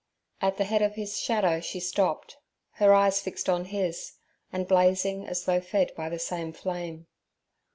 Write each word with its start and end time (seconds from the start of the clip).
At 0.41 0.57
the 0.57 0.63
head 0.63 0.81
of 0.81 0.95
his 0.95 1.19
shadow 1.19 1.59
she 1.59 1.79
stopped, 1.79 2.37
her 2.81 2.91
eyes 2.91 3.21
fixed 3.21 3.47
on 3.47 3.65
his, 3.65 4.13
and 4.51 4.67
blazing 4.67 5.27
as 5.27 5.45
though 5.45 5.61
fed 5.61 5.93
by 5.95 6.09
the 6.09 6.17
same 6.17 6.53
flame. 6.53 7.05